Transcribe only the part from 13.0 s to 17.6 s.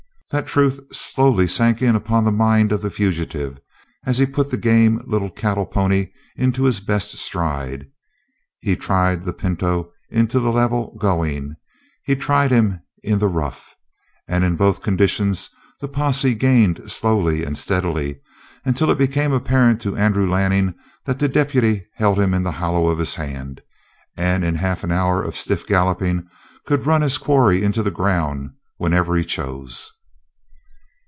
in the rough. And in both conditions the posse gained slowly and